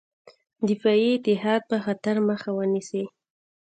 دفاعي 0.67 1.09
اتحاد 1.17 1.61
به 1.69 1.77
خطر 1.85 2.15
مخه 2.29 2.49
ونیسي. 2.57 3.03